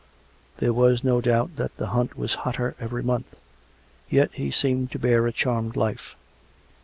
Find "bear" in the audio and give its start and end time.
4.97-5.27